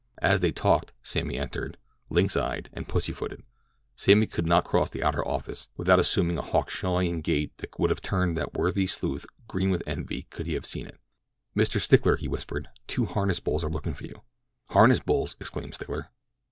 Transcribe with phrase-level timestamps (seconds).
[0.17, 1.77] As he talked, Sammy entered,
[2.09, 5.93] lynx eyed and pussy footed—Sammy could not cross the outer office, even to the water
[5.93, 9.83] cooler, without assuming a Hawkshawian gait that would have turned that worthy sleuth green with
[9.85, 10.97] envy could he have seen it.
[11.55, 11.79] "Mr.
[11.79, 14.23] Stickler!" he whispered, "two harness bulls are looking for you."
[14.71, 16.09] "Harness bulls!" exclaimed Stickler.